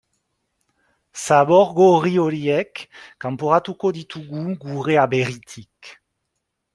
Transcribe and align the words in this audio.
Zabor 1.25 1.67
gorri 1.79 2.13
horiek 2.23 2.81
kanporatuko 3.25 3.91
ditugu 3.99 4.41
gure 4.65 4.97
aberritik. 5.03 5.93